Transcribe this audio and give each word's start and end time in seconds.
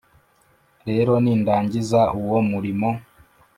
rero 0.87 1.13
nindangiza 1.23 2.01
uwo 2.21 2.37
murimo 2.49 2.89